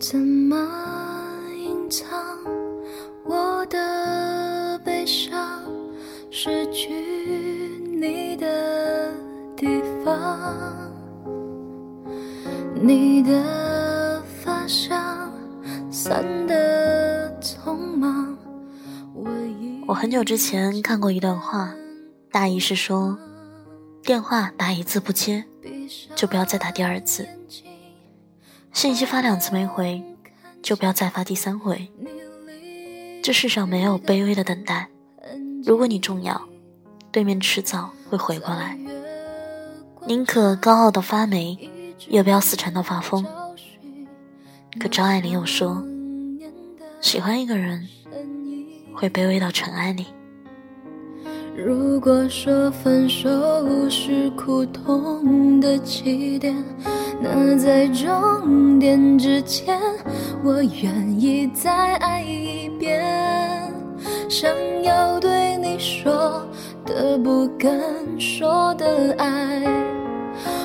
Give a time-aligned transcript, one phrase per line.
[0.00, 0.56] 怎么
[1.54, 2.08] 隐藏
[3.22, 5.62] 我的悲伤？
[6.30, 6.88] 失去
[8.00, 9.12] 你的
[9.54, 9.66] 地
[10.02, 10.90] 方，
[12.80, 15.30] 你的发香
[15.90, 18.38] 散的匆忙。
[19.86, 21.74] 我很久之前看过一段话，
[22.32, 23.18] 大意是说，
[24.02, 25.44] 电话打一次不接，
[26.16, 27.28] 就不要再打第二次。
[28.72, 30.02] 信息发两次没回，
[30.62, 31.90] 就不要再发第三回。
[33.22, 34.88] 这世上没有卑微的等待，
[35.64, 36.40] 如果你重要，
[37.10, 38.78] 对面迟早会回过来。
[40.06, 41.68] 宁可高傲到发霉，
[42.08, 43.26] 也不要死缠到发疯。
[44.80, 45.84] 可张爱玲又说，
[47.00, 47.86] 喜欢一个人，
[48.94, 50.06] 会卑微到尘埃里。
[51.56, 53.28] 如果说分手
[53.90, 56.54] 是苦痛的起点，
[57.20, 59.78] 那在终点之前，
[60.42, 63.04] 我愿意再爱一遍。
[64.28, 64.50] 想
[64.82, 66.42] 要对你说
[66.86, 67.70] 的不敢
[68.18, 69.62] 说的爱，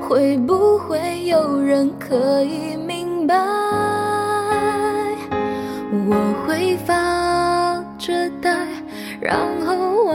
[0.00, 3.34] 会不会有人可以明白？
[6.08, 6.14] 我
[6.46, 8.54] 会发着呆，
[9.20, 10.14] 然后忘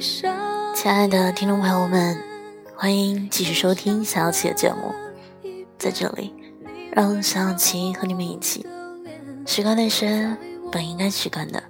[0.00, 2.16] 亲爱的听众朋友们，
[2.74, 4.94] 欢迎继续收听小琪的节目。
[5.76, 6.34] 在这里，
[6.90, 8.66] 让小琪和你们一起
[9.44, 10.34] 习惯那些
[10.72, 11.62] 本应该习惯的，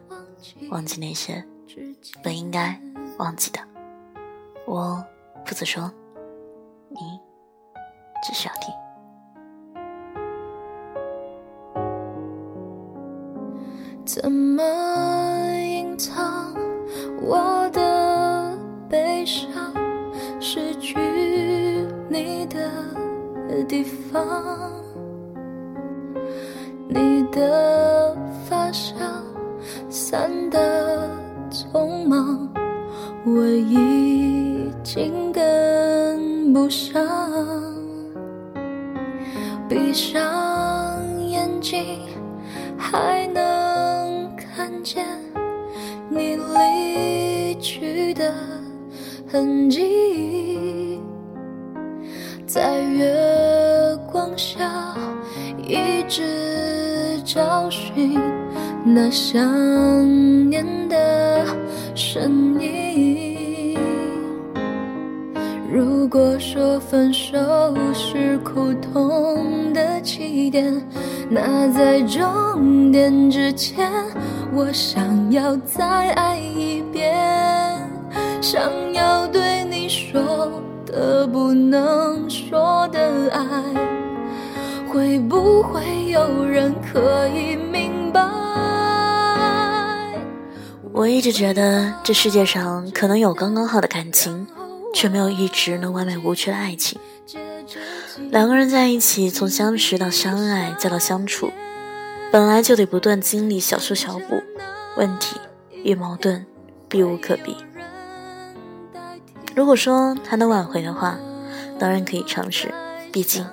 [0.70, 1.44] 忘记那些
[2.22, 2.80] 本应该
[3.18, 3.58] 忘记的。
[4.64, 5.04] 我
[5.44, 5.90] 负责说，
[6.88, 6.98] 你
[8.22, 8.72] 只需要听。
[14.04, 14.62] 怎么
[15.62, 16.54] 隐藏
[17.22, 17.59] 我
[23.70, 24.26] 地方，
[26.88, 28.98] 你的发香
[29.88, 31.08] 散的
[31.52, 32.52] 匆忙，
[33.24, 37.00] 我已经跟不上。
[39.68, 40.20] 闭上
[59.10, 61.44] 想念的
[61.96, 63.76] 身影。
[65.68, 67.36] 如果说分手
[67.92, 70.80] 是苦痛的起点，
[71.28, 73.90] 那在终点之前，
[74.52, 77.12] 我想要再爱一遍，
[78.40, 78.62] 想
[78.92, 80.52] 要对你说
[80.86, 83.44] 的不能说的爱，
[84.88, 87.56] 会不会有人可以
[91.00, 94.46] 我一直觉得这世界上可能有刚刚好的感情。
[94.92, 96.98] 却没有一直能完美无缺的爱情。
[98.30, 101.52] 两个人在一起，从相识到相爱再到相处，
[102.32, 104.42] 本来就得不断经历小修小补，
[104.96, 105.36] 问题
[105.84, 106.44] 与矛盾
[106.88, 107.56] 避无可避。
[109.54, 111.16] 如果说还能挽回的话，
[111.78, 112.74] 当然可以尝试。
[113.12, 113.46] 毕竟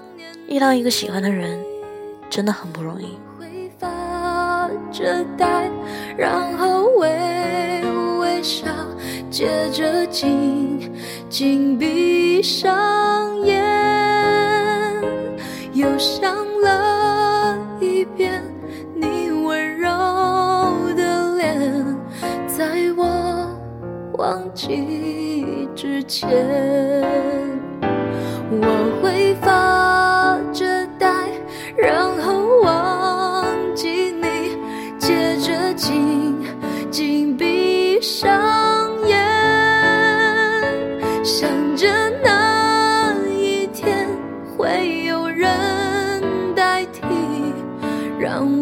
[0.47, 1.63] 遇到一个喜欢的人，
[2.31, 3.15] 真的很不容易。
[6.17, 7.36] 然后微微
[8.47, 8.65] 笑，
[9.29, 10.89] 接着紧
[11.29, 13.61] 紧闭上眼，
[15.73, 18.41] 又想了一遍
[18.95, 19.89] 你温柔
[20.95, 21.85] 的脸，
[22.47, 22.65] 在
[22.95, 23.49] 我
[24.13, 26.29] 忘记之前，
[48.27, 48.56] 让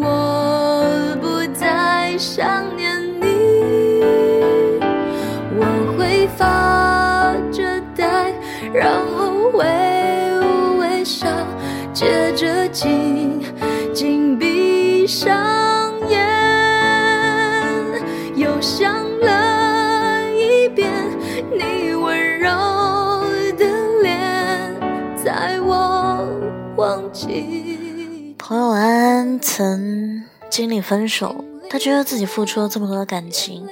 [29.06, 33.68] 经曾经历分手，他觉得自己付出了这么多的感情，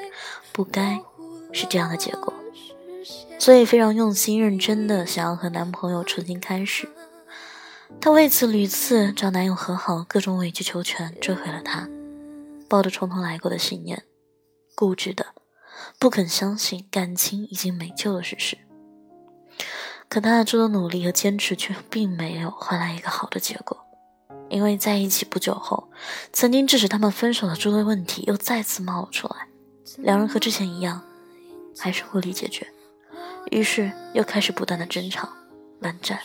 [0.52, 1.00] 不该
[1.52, 2.32] 是这样的结果，
[3.38, 6.88] 所以非常用心认真的想要和男朋友重新开始。
[8.00, 11.88] 她为此屡次找男友和好，各种委曲求全，追回了他，
[12.68, 14.04] 抱着从头来过的信念，
[14.76, 15.26] 固执的
[15.98, 18.56] 不肯相信感情已经没救的事实。
[20.08, 23.84] 可他的诸多努力和坚持却并没有换来一个好的结果，
[24.54, 25.88] 因为在一起不久后，
[26.32, 29.48] 曾经致使他们分手的诸多问题又再次冒了出来，
[29.98, 31.02] 两人和之前一样，
[31.76, 32.64] 还是无力解决，
[33.50, 35.28] 于是又开始不断的争吵、
[35.80, 36.20] 冷战。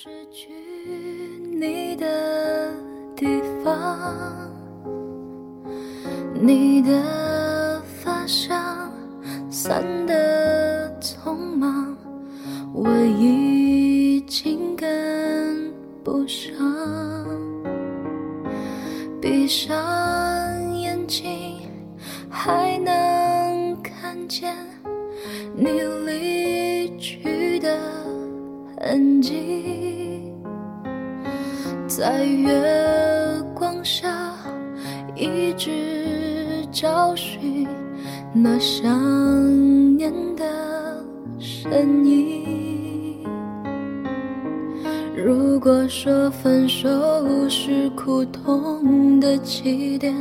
[1.59, 2.71] 你的
[3.15, 3.25] 地
[3.63, 4.47] 方，
[6.35, 8.91] 你的发香
[9.49, 11.97] 散的匆忙，
[12.75, 12.87] 我
[13.17, 15.73] 已经跟
[16.03, 17.48] 不上。
[19.29, 21.59] 闭上眼睛，
[22.31, 24.55] 还能看见
[25.55, 25.69] 你
[26.07, 27.77] 离去的
[28.81, 30.33] 痕迹。
[31.87, 32.49] 在月
[33.53, 34.33] 光下，
[35.15, 37.67] 一直找寻
[38.33, 41.05] 那想念的
[41.37, 42.38] 身影。
[45.59, 46.87] 如果说分手
[47.49, 50.15] 是苦痛的起点，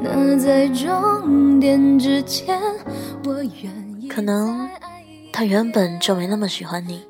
[0.00, 2.58] 那在终点之前，
[3.26, 4.08] 我愿意。
[4.08, 4.66] 可能
[5.30, 7.02] 他原本就没那么喜欢你，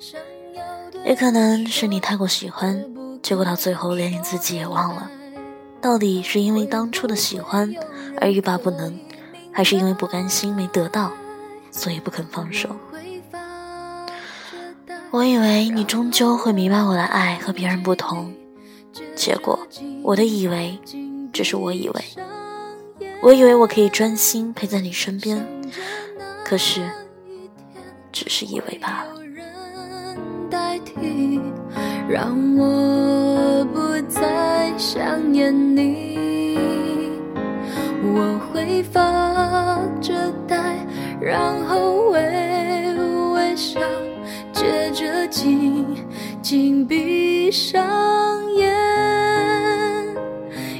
[1.06, 2.84] 也可能是你太过喜欢。
[3.22, 5.08] 结果到最后，连你自己也忘了，
[5.80, 7.72] 到底是因为当初的喜欢
[8.20, 8.98] 而欲罢不能，
[9.52, 11.12] 还是因为不甘心没得到，
[11.70, 12.70] 所以不肯放手？
[15.12, 18.32] 我以为你终究会明白我的爱和别人不同，
[19.16, 19.58] 结果
[20.02, 20.78] 我的以为
[21.32, 22.04] 只是我以为，
[23.20, 25.44] 我以为我可以专心陪在你身边，
[26.44, 26.88] 可是
[28.12, 29.16] 只是以为罢了。
[32.08, 36.58] 让我不再想念你，
[38.02, 40.86] 我会发着呆，
[41.20, 42.20] 然后微
[43.32, 43.80] 微笑，
[44.60, 45.86] 接着紧
[46.42, 47.82] 紧闭上
[48.56, 48.70] 眼，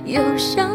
[0.04, 0.68] 又想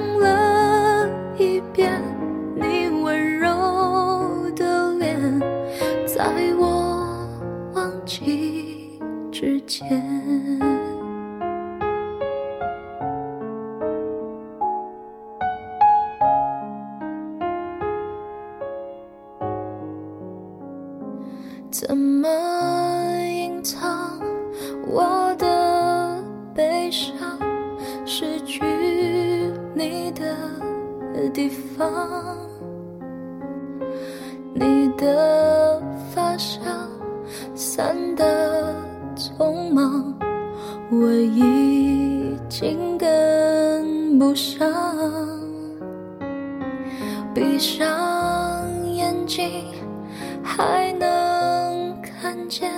[47.35, 47.85] 闭上
[48.95, 49.65] 眼睛，
[50.41, 52.33] 还能看。
[52.47, 52.71] 见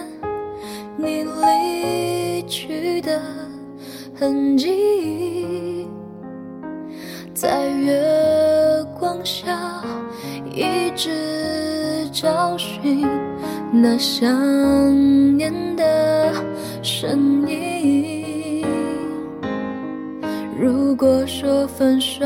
[0.98, 3.22] 你离去的
[4.18, 5.88] 痕迹，
[7.34, 8.02] 在月
[8.98, 9.84] 光下
[10.52, 13.06] 一直找寻
[13.72, 16.34] 那想念的
[16.82, 18.17] 身影。
[21.00, 22.26] 如果说分手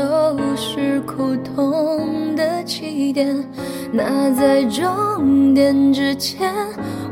[0.56, 3.46] 是苦痛的起点，
[3.92, 6.50] 那在终点之前。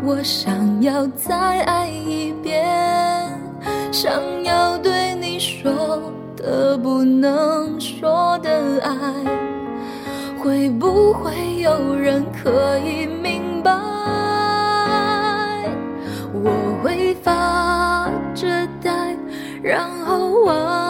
[0.02, 2.66] 我想要再爱一遍，
[3.92, 4.10] 想
[4.42, 6.02] 要对你说
[6.34, 8.96] 的不能说的爱，
[10.42, 13.70] 会不会有人可以明白？
[16.32, 16.50] 我
[16.82, 18.48] 会发着
[18.82, 19.14] 呆，
[19.62, 20.89] 然后忘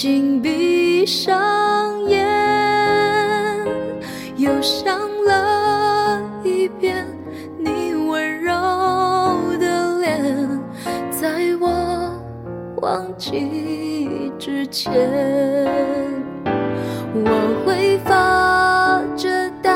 [0.00, 2.26] 紧闭上眼，
[4.38, 7.06] 又想了一遍
[7.58, 8.50] 你温柔
[9.58, 10.58] 的脸，
[11.10, 11.28] 在
[11.60, 11.68] 我。
[12.80, 14.90] 忘记之前，
[17.12, 19.70] 我会发着呆，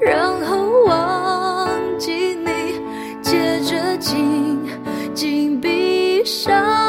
[0.00, 2.80] 然后忘记你，
[3.20, 4.58] 接着紧
[5.12, 6.79] 紧闭上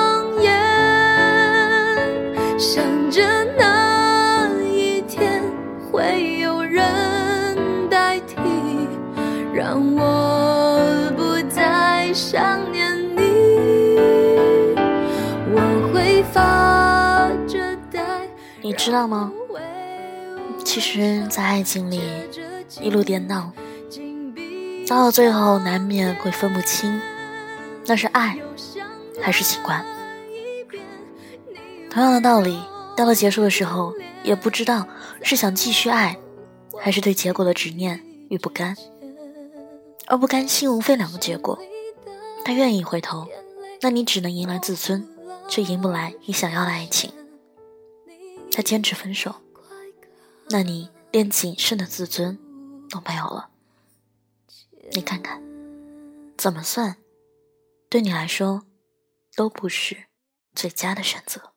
[18.61, 19.31] 你知道吗？
[20.63, 22.01] 其实，在爱情里，
[22.79, 23.51] 一路颠倒，
[24.85, 27.01] 走到最后，难免会分不清，
[27.85, 28.37] 那是爱，
[29.21, 29.83] 还是习惯。
[31.89, 32.61] 同样的道理，
[32.95, 34.87] 到了结束的时候，也不知道
[35.23, 36.17] 是想继续爱，
[36.79, 38.77] 还是对结果的执念与不甘。
[40.07, 41.57] 而不甘心无非两个结果：
[42.45, 43.27] 他愿意回头，
[43.81, 45.07] 那你只能迎来自尊，
[45.47, 47.09] 却赢不来你想要的爱情；
[48.51, 49.41] 他坚持分手。
[50.49, 52.37] 那你连谨慎的自尊
[52.89, 53.49] 都没有了，
[54.91, 55.41] 你看看，
[56.37, 56.97] 怎么算，
[57.89, 58.63] 对你来说
[59.33, 60.05] 都不是
[60.53, 61.53] 最佳的选择。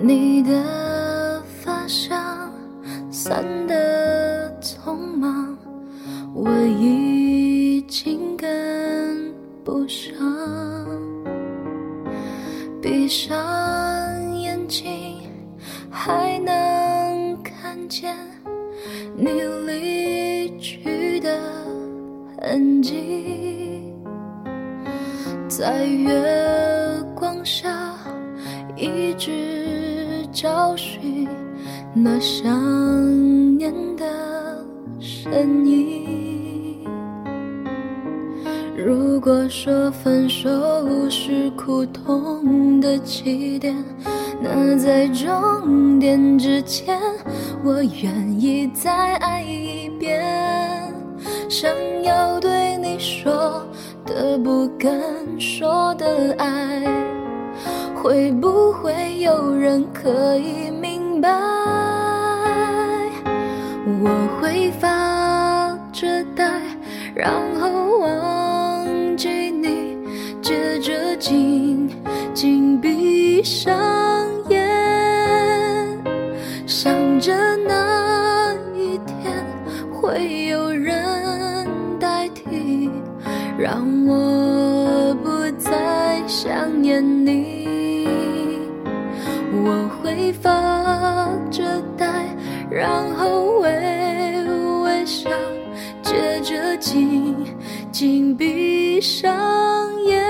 [0.00, 2.52] 你的发香
[3.10, 5.58] 散的匆忙，
[6.32, 10.14] 我已经跟不上。
[12.80, 13.36] 闭上
[14.38, 15.20] 眼睛，
[15.90, 18.14] 还能看见
[19.16, 19.28] 你
[19.66, 21.40] 离去的
[22.40, 23.82] 痕迹。
[25.48, 27.92] 在月光下，
[28.76, 29.30] 一直
[30.40, 31.26] 找寻
[31.92, 34.04] 那想念的
[35.00, 36.86] 身影。
[38.76, 40.48] 如果说分手
[41.10, 43.74] 是苦痛的起点，
[44.40, 46.96] 那在终点之前，
[47.64, 50.24] 我愿意再爱一遍。
[51.48, 51.68] 想
[52.04, 53.60] 要对你说。
[54.06, 54.90] 的不敢
[55.38, 56.82] 说的爱，
[58.02, 61.28] 会不会有人可以明白？
[64.02, 64.08] 我
[64.40, 66.48] 会发着呆，
[67.14, 69.98] 然后忘记你，
[70.40, 71.90] 接着紧
[72.32, 73.76] 紧闭上
[74.48, 74.64] 眼，
[76.66, 77.34] 想着
[90.32, 92.24] 发着呆，
[92.70, 94.44] 然后微
[94.82, 95.30] 微笑，
[96.02, 97.34] 接着紧
[97.90, 99.32] 紧闭上
[100.04, 100.22] 眼，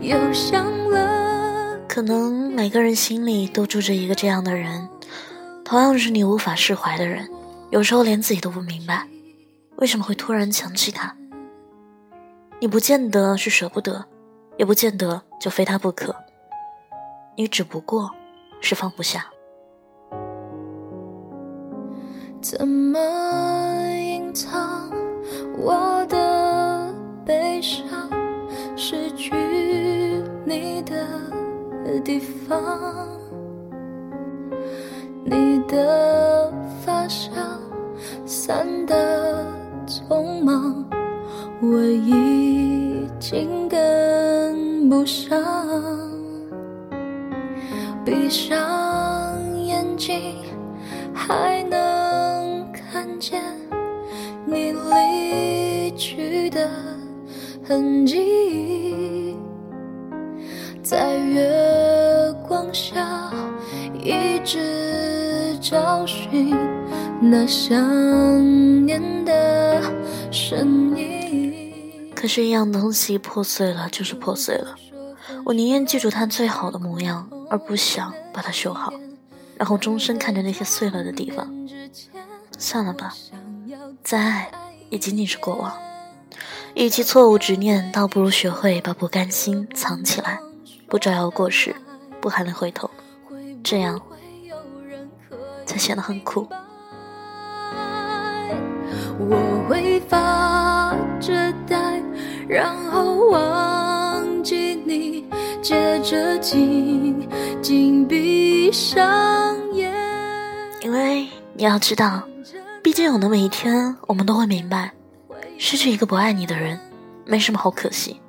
[0.00, 1.78] 又想了。
[1.88, 4.88] 可能每个人心里都住着一个这样的人，
[5.64, 7.28] 同样是你无法释怀的人，
[7.70, 9.06] 有时候连自己都不明白。
[9.76, 11.16] 为什么会突然想起他？
[12.60, 14.04] 你不见得是舍不得，
[14.56, 16.14] 也不见得就非他不可。
[17.36, 18.10] 你只不过
[18.60, 19.26] 是放不下。
[22.40, 22.98] 怎么
[23.98, 24.90] 隐藏
[25.58, 27.86] 我的悲伤？
[28.76, 29.32] 失去
[30.44, 31.06] 你的
[32.04, 33.08] 地方，
[35.24, 36.52] 你的
[36.84, 37.32] 发香
[38.26, 39.44] 散的。
[39.86, 40.82] 匆忙，
[41.60, 46.13] 我已经跟不上。
[48.04, 50.36] 闭上眼睛，
[51.14, 53.42] 还能看见
[54.44, 56.68] 你离去的
[57.66, 59.34] 痕迹，
[60.82, 63.32] 在月光下
[64.02, 66.54] 一直找寻。
[67.22, 69.80] 那想念的
[70.30, 72.12] 身影。
[72.14, 74.74] 可是，一样东西破碎了就是破碎了。
[75.46, 78.92] 我宁愿记住它最好的模样，而不想把它修好，
[79.56, 81.48] 然后终身看着那些碎了的地方。
[82.58, 83.14] 算了吧，
[84.02, 84.50] 再爱
[84.90, 85.72] 也仅仅是过往。
[86.74, 90.40] 与其错误执念，倒不如学会把不甘心藏起来，
[90.88, 91.76] 不招摇过市，
[92.20, 92.90] 不还能回头，
[93.62, 94.02] 这样
[95.64, 96.48] 才显得很酷。
[99.16, 102.02] 我会发着呆，
[102.48, 105.24] 然后忘记你，
[105.64, 107.26] 接着紧
[107.62, 109.90] 紧闭上眼。
[110.82, 112.22] 因为你要知道，
[112.82, 114.92] 毕竟有那么一天，我们都会明白，
[115.58, 116.78] 失去一个不爱你的人，
[117.24, 118.20] 没什么好可惜。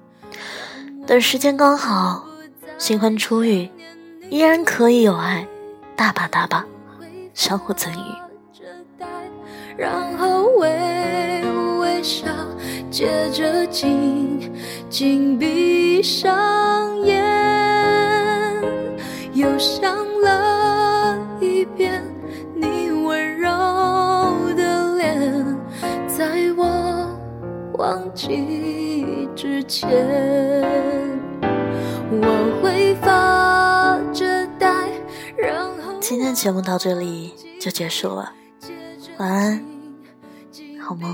[1.06, 2.25] 等时间刚好，
[2.77, 3.70] 新婚初遇，
[4.30, 5.46] 依然可以有爱，
[5.94, 6.65] 大把大把，
[7.34, 9.06] 相互赠予。
[9.75, 11.44] 然后微
[11.82, 12.27] 微笑，
[12.96, 14.40] 接着紧
[14.90, 17.22] 紧闭上眼，
[19.34, 22.02] 又想了一遍
[22.56, 23.50] 你温柔
[24.56, 25.46] 的脸，
[26.08, 26.25] 在
[26.56, 27.06] 我
[27.74, 29.90] 忘记之前，
[32.10, 34.88] 我会发着呆，
[35.36, 38.32] 然后今天节目到这里就结束了。
[39.18, 39.66] 晚安，
[40.80, 41.14] 好梦。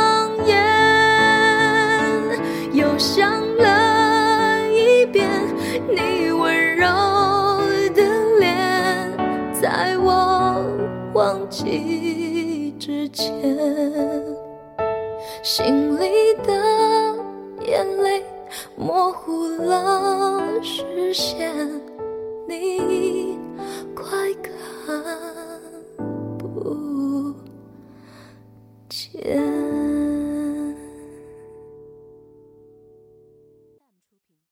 [12.79, 13.31] 之前，
[15.41, 16.51] 心里的
[17.65, 18.23] 眼泪
[18.75, 21.55] 模糊了视线，